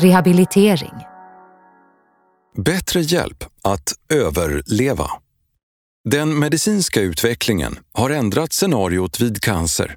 [0.00, 0.94] Rehabilitering.
[2.56, 5.10] Bättre hjälp att överleva.
[6.04, 9.96] Den medicinska utvecklingen har ändrat scenariot vid cancer.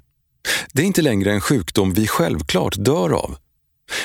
[0.72, 3.36] Det är inte längre en sjukdom vi självklart dör av.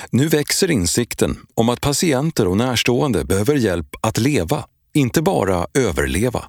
[0.10, 6.44] Nu växer insikten om att patienter och närstående behöver hjälp att leva, inte bara överleva.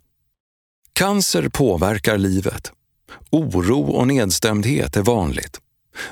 [0.92, 2.72] Cancer påverkar livet.
[3.30, 5.60] Oro och nedstämdhet är vanligt.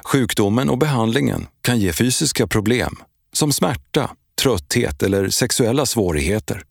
[0.04, 2.96] Sjukdomen och behandlingen kan ge fysiska problem
[3.32, 4.10] som smärta,
[4.42, 6.62] trötthet eller sexuella svårigheter.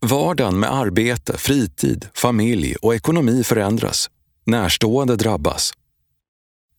[0.00, 4.10] Vardagen med arbete, fritid, familj och ekonomi förändras.
[4.46, 5.72] Närstående drabbas.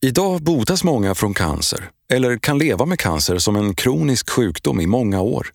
[0.01, 4.87] Idag botas många från cancer eller kan leva med cancer som en kronisk sjukdom i
[4.87, 5.47] många år.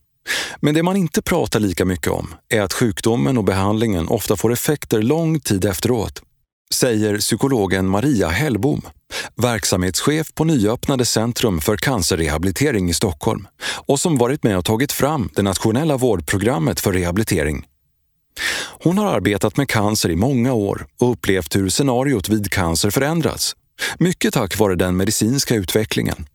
[0.61, 4.53] Men det man inte pratar lika mycket om är att sjukdomen och behandlingen ofta får
[4.53, 6.23] effekter lång tid efteråt,
[6.75, 8.83] säger psykologen Maria Hellbom,
[9.37, 15.31] verksamhetschef på nyöppnade Centrum för cancerrehabilitering i Stockholm och som varit med och tagit fram
[15.35, 17.67] det nationella vårdprogrammet för rehabilitering.
[18.83, 23.57] Hon har arbetat med cancer i många år och upplevt hur scenariot vid cancer förändrats,
[23.99, 26.27] mycket tack vare den medicinska utvecklingen.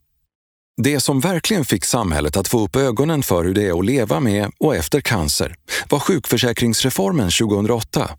[0.81, 4.19] Det som verkligen fick samhället att få upp ögonen för hur det är att leva
[4.19, 5.55] med och efter cancer
[5.89, 8.09] var sjukförsäkringsreformen 2008.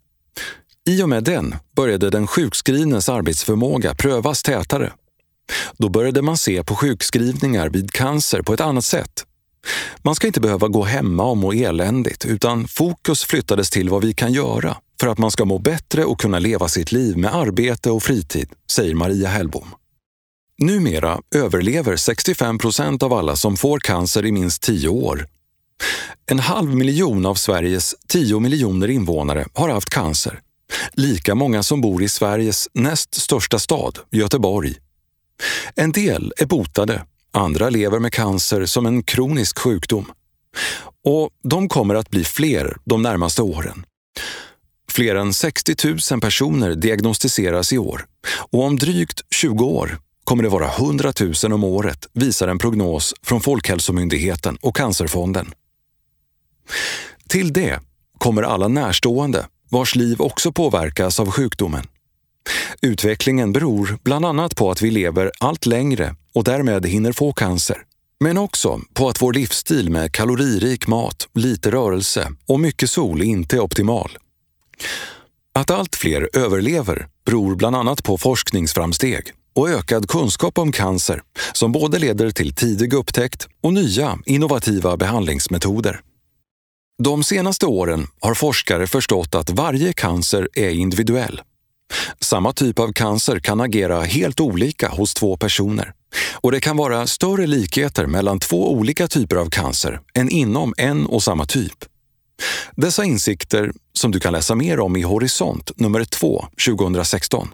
[0.88, 4.92] I och med den började den sjukskrivnes arbetsförmåga prövas tätare.
[5.78, 9.24] Då började man se på sjukskrivningar vid cancer på ett annat sätt.
[10.02, 14.14] Man ska inte behöva gå hemma och må eländigt utan fokus flyttades till vad vi
[14.14, 17.90] kan göra för att man ska må bättre och kunna leva sitt liv med arbete
[17.90, 19.74] och fritid, säger Maria Hellbom.
[20.58, 25.26] Numera överlever 65 procent av alla som får cancer i minst 10 år.
[26.30, 30.40] En halv miljon av Sveriges 10 miljoner invånare har haft cancer.
[30.92, 34.74] Lika många som bor i Sveriges näst största stad, Göteborg.
[35.74, 40.12] En del är botade, andra lever med cancer som en kronisk sjukdom.
[41.04, 43.86] Och de kommer att bli fler de närmaste åren.
[44.90, 45.74] Fler än 60
[46.12, 48.06] 000 personer diagnostiseras i år
[48.52, 51.12] och om drygt 20 år kommer det vara 100
[51.44, 55.54] 000 om året, visar en prognos från Folkhälsomyndigheten och Cancerfonden.
[57.28, 57.80] Till det
[58.18, 61.86] kommer alla närstående vars liv också påverkas av sjukdomen.
[62.82, 67.76] Utvecklingen beror bland annat på att vi lever allt längre och därmed hinner få cancer.
[68.20, 73.56] Men också på att vår livsstil med kaloririk mat, lite rörelse och mycket sol inte
[73.56, 74.18] är optimal.
[75.54, 81.72] Att allt fler överlever beror bland annat på forskningsframsteg och ökad kunskap om cancer som
[81.72, 86.00] både leder till tidig upptäckt och nya innovativa behandlingsmetoder.
[87.02, 91.40] De senaste åren har forskare förstått att varje cancer är individuell.
[92.20, 95.92] Samma typ av cancer kan agera helt olika hos två personer
[96.32, 101.06] och det kan vara större likheter mellan två olika typer av cancer än inom en
[101.06, 101.84] och samma typ.
[102.76, 107.48] Dessa insikter, som du kan läsa mer om i Horisont nummer 2 2016,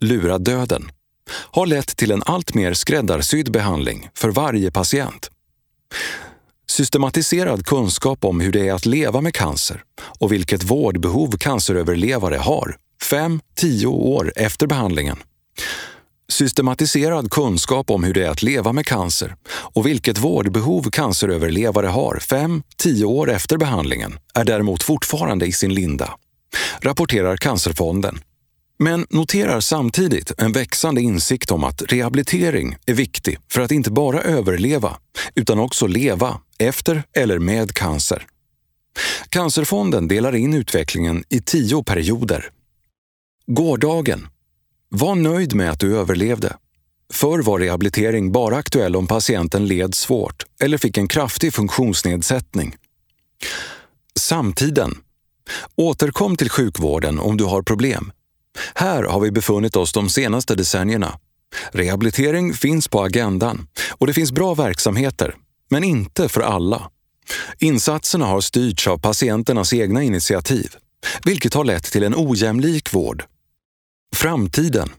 [0.00, 0.90] Lura döden,
[1.30, 5.30] har lett till en allt mer skräddarsydd behandling för varje patient.
[6.70, 9.82] Systematiserad kunskap om hur det är att leva med cancer
[10.20, 12.76] och vilket vårdbehov canceröverlevare har
[13.10, 15.16] 5-10 år efter behandlingen.
[16.28, 22.14] Systematiserad kunskap om hur det är att leva med cancer och vilket vårdbehov canceröverlevare har
[22.16, 26.10] 5-10 år efter behandlingen är däremot fortfarande i sin linda,
[26.80, 28.18] rapporterar Cancerfonden
[28.78, 34.22] men noterar samtidigt en växande insikt om att rehabilitering är viktig för att inte bara
[34.22, 34.96] överleva,
[35.34, 38.26] utan också leva efter eller med cancer.
[39.28, 42.50] Cancerfonden delar in utvecklingen i tio perioder.
[43.46, 44.28] Gårdagen.
[44.88, 46.56] Var nöjd med att du överlevde.
[47.12, 52.76] Förr var rehabilitering bara aktuell om patienten led svårt eller fick en kraftig funktionsnedsättning.
[54.18, 54.98] Samtiden.
[55.76, 58.12] Återkom till sjukvården om du har problem
[58.74, 61.18] här har vi befunnit oss de senaste decennierna.
[61.72, 65.34] Rehabilitering finns på agendan och det finns bra verksamheter,
[65.70, 66.90] men inte för alla.
[67.58, 70.76] Insatserna har styrts av patienternas egna initiativ,
[71.24, 73.24] vilket har lett till en ojämlik vård.
[74.14, 74.90] Framtiden.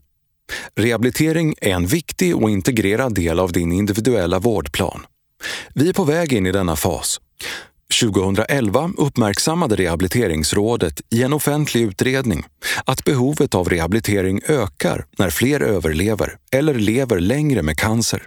[0.76, 5.06] Rehabilitering är en viktig och integrerad del av din individuella vårdplan.
[5.74, 7.20] Vi är på väg in i denna fas
[8.02, 12.44] 2011 uppmärksammade Rehabiliteringsrådet i en offentlig utredning
[12.86, 18.24] att behovet av rehabilitering ökar när fler överlever eller lever längre med cancer.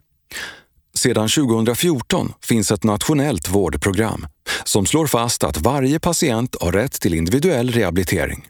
[0.94, 4.26] Sedan 2014 finns ett nationellt vårdprogram
[4.64, 8.46] som slår fast att varje patient har rätt till individuell rehabilitering.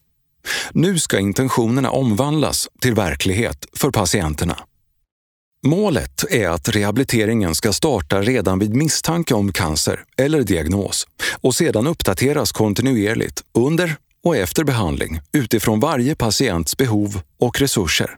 [0.73, 4.57] Nu ska intentionerna omvandlas till verklighet för patienterna.
[5.67, 11.07] Målet är att rehabiliteringen ska starta redan vid misstanke om cancer eller diagnos
[11.41, 18.17] och sedan uppdateras kontinuerligt under och efter behandling utifrån varje patients behov och resurser.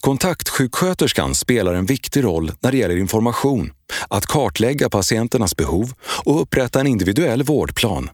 [0.00, 3.72] Kontaktsjuksköterskan spelar en viktig roll när det gäller information,
[4.08, 5.92] att kartlägga patienternas behov
[6.24, 8.10] och upprätta en individuell vårdplan.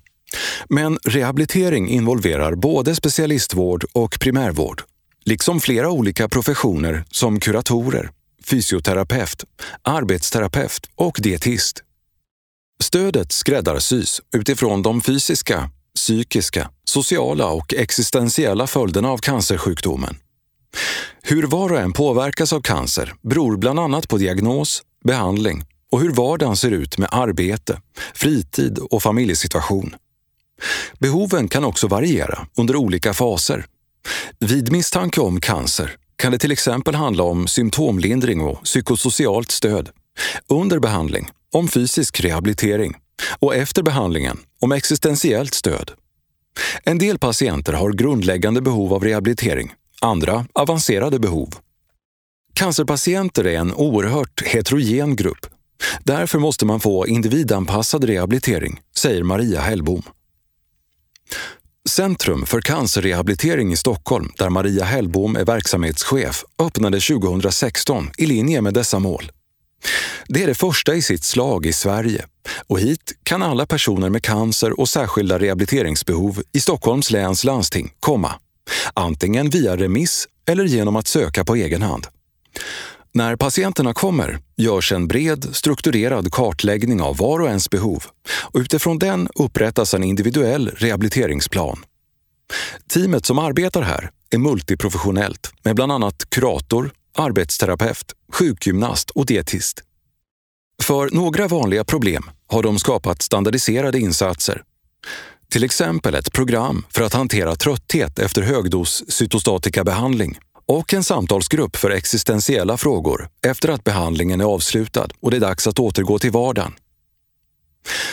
[0.69, 4.82] Men rehabilitering involverar både specialistvård och primärvård,
[5.25, 8.11] liksom flera olika professioner som kuratorer,
[8.50, 9.44] fysioterapeut,
[9.82, 11.82] arbetsterapeut och dietist.
[12.82, 20.17] Stödet skräddarsys utifrån de fysiska, psykiska, sociala och existentiella följderna av cancersjukdomen.
[21.23, 26.11] Hur var och en påverkas av cancer beror bland annat på diagnos, behandling och hur
[26.11, 27.81] vardagen ser ut med arbete,
[28.14, 29.94] fritid och familjesituation.
[30.99, 33.67] Behoven kan också variera under olika faser.
[34.38, 39.90] Vid misstanke om cancer kan det till exempel handla om symptomlindring och psykosocialt stöd.
[40.49, 42.94] Under behandling om fysisk rehabilitering
[43.38, 45.90] och efter behandlingen om existentiellt stöd.
[46.84, 51.49] En del patienter har grundläggande behov av rehabilitering, andra avancerade behov.
[52.55, 55.46] Cancerpatienter är en oerhört heterogen grupp.
[56.05, 60.02] Därför måste man få individanpassad rehabilitering, säger Maria Hellbom.
[61.90, 68.75] Centrum för cancerrehabilitering i Stockholm, där Maria Hellbom är verksamhetschef, öppnade 2016 i linje med
[68.75, 69.31] dessa mål.
[70.28, 72.26] Det är det första i sitt slag i Sverige
[72.66, 78.32] och hit kan alla personer med cancer och särskilda rehabiliteringsbehov i Stockholms läns landsting komma.
[78.94, 82.06] Antingen via remiss eller genom att söka på egen hand.
[83.12, 88.04] När patienterna kommer görs en bred, strukturerad kartläggning av var och ens behov
[88.52, 91.84] och utifrån den upprättas en individuell rehabiliteringsplan.
[92.92, 99.82] Teamet som arbetar här är multiprofessionellt med bland annat kurator, arbetsterapeut, sjukgymnast och dietist.
[100.82, 104.62] För några vanliga problem har de skapat standardiserade insatser.
[105.50, 110.38] Till exempel ett program för att hantera trötthet efter högdos cytostatikabehandling
[110.70, 115.67] och en samtalsgrupp för existentiella frågor efter att behandlingen är avslutad och det är dags
[115.67, 116.72] att återgå till vardagen.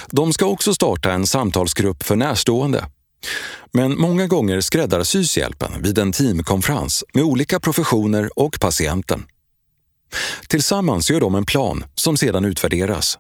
[0.07, 2.86] De ska också starta en samtalsgrupp för närstående.
[3.71, 9.25] Men många gånger skräddarsys hjälpen vid en teamkonferens med olika professioner och patienten.
[10.48, 13.18] Tillsammans gör de en plan som sedan utvärderas.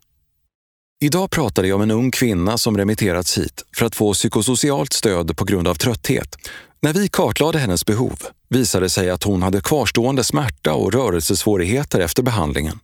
[0.99, 5.37] Idag pratade jag om en ung kvinna som remitterats hit för att få psykosocialt stöd
[5.37, 6.35] på grund av trötthet.
[6.81, 8.19] När vi kartlade hennes behov
[8.49, 12.79] visade sig att hon hade kvarstående smärta och rörelsesvårigheter efter behandlingen.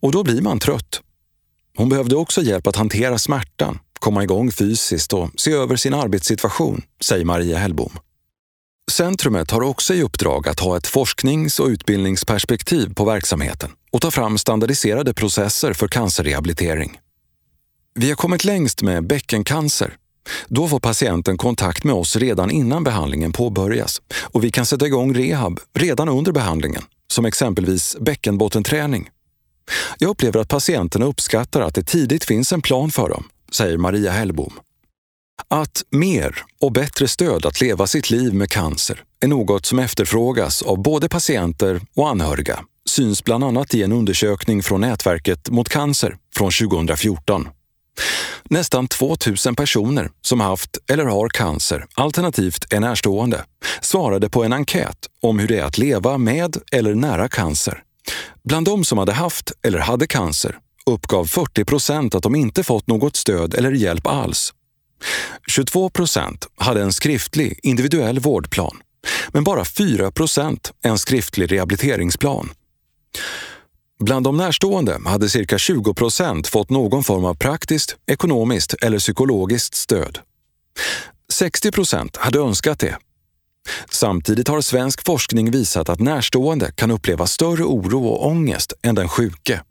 [0.00, 1.00] Och då blir man trött.
[1.76, 6.82] Hon behövde också hjälp att hantera smärtan, komma igång fysiskt och se över sin arbetssituation,
[7.04, 7.98] säger Maria Hellbom.
[8.90, 14.10] Centrumet har också i uppdrag att ha ett forsknings och utbildningsperspektiv på verksamheten och ta
[14.10, 16.98] fram standardiserade processer för cancerrehabilitering.
[17.94, 19.96] Vi har kommit längst med bäckencancer.
[20.48, 25.14] Då får patienten kontakt med oss redan innan behandlingen påbörjas och vi kan sätta igång
[25.14, 26.82] rehab redan under behandlingen,
[27.12, 29.08] som exempelvis bäckenbottenträning.
[29.98, 34.10] Jag upplever att patienterna uppskattar att det tidigt finns en plan för dem, säger Maria
[34.10, 34.52] Hellbom.
[35.48, 40.62] Att mer och bättre stöd att leva sitt liv med cancer är något som efterfrågas
[40.62, 46.16] av både patienter och anhöriga syns bland annat i en undersökning från Nätverket mot cancer
[46.36, 47.48] från 2014.
[48.50, 53.44] Nästan 2 000 personer som haft eller har cancer, alternativt är närstående,
[53.80, 57.82] svarade på en enkät om hur det är att leva med eller nära cancer.
[58.44, 62.86] Bland de som hade haft eller hade cancer uppgav 40 procent att de inte fått
[62.86, 64.52] något stöd eller hjälp alls.
[65.48, 68.76] 22 procent hade en skriftlig individuell vårdplan,
[69.28, 72.50] men bara 4 procent en skriftlig rehabiliteringsplan.
[73.98, 79.74] Bland de närstående hade cirka 20 procent fått någon form av praktiskt, ekonomiskt eller psykologiskt
[79.74, 80.18] stöd.
[81.32, 82.96] 60 procent hade önskat det.
[83.90, 89.08] Samtidigt har svensk forskning visat att närstående kan uppleva större oro och ångest än den
[89.08, 89.62] sjuke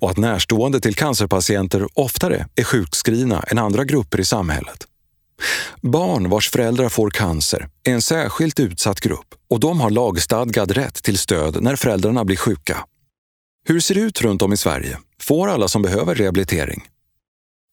[0.00, 4.86] och att närstående till cancerpatienter oftare är sjukskrivna än andra grupper i samhället.
[5.80, 11.02] Barn vars föräldrar får cancer är en särskilt utsatt grupp och de har lagstadgad rätt
[11.02, 12.84] till stöd när föräldrarna blir sjuka.
[13.64, 14.98] Hur ser det ut runt om i Sverige?
[15.20, 16.82] Får alla som behöver rehabilitering?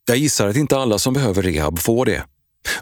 [0.07, 2.23] Jag gissar att inte alla som behöver rehab får det.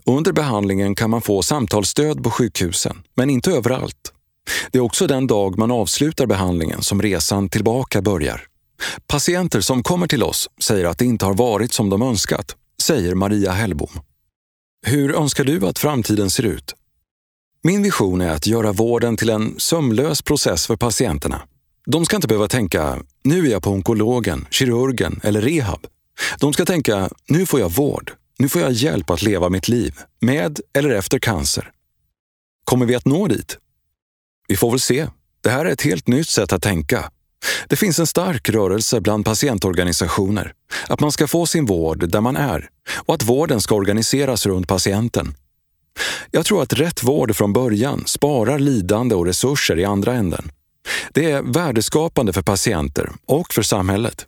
[0.05, 4.13] Under behandlingen kan man få samtalsstöd på sjukhusen, men inte överallt.
[4.71, 8.43] Det är också den dag man avslutar behandlingen som resan tillbaka börjar.
[9.07, 13.15] Patienter som kommer till oss säger att det inte har varit som de önskat, säger
[13.15, 13.91] Maria Hellbom.
[14.85, 16.75] Hur önskar du att framtiden ser ut?
[17.63, 21.41] Min vision är att göra vården till en sömlös process för patienterna
[21.89, 25.87] de ska inte behöva tänka nu är jag på onkologen, kirurgen eller rehab.
[26.39, 29.95] De ska tänka nu får jag vård, nu får jag hjälp att leva mitt liv,
[30.19, 31.71] med eller efter cancer.
[32.63, 33.57] Kommer vi att nå dit?
[34.47, 35.07] Vi får väl se.
[35.41, 37.11] Det här är ett helt nytt sätt att tänka.
[37.67, 40.53] Det finns en stark rörelse bland patientorganisationer
[40.87, 44.67] att man ska få sin vård där man är och att vården ska organiseras runt
[44.67, 45.35] patienten.
[46.31, 50.51] Jag tror att rätt vård från början sparar lidande och resurser i andra änden.
[51.13, 54.27] Det är värdeskapande för patienter och för samhället.